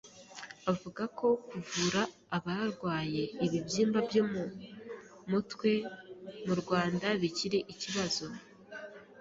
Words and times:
avuga 0.71 1.03
ko 1.17 1.27
kuvura 1.47 2.01
abarwaye 2.37 3.23
ibibyimba 3.45 3.99
byo 4.07 4.23
mu 4.31 4.43
mutwe 5.31 5.71
mu 6.45 6.53
Rwanda 6.61 7.07
bikiri 7.21 7.59
ikibazo. 7.73 8.25